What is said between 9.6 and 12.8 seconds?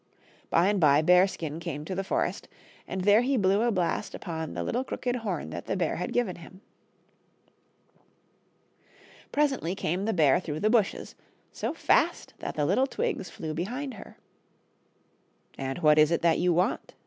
came the bear through the bushes, so fast that the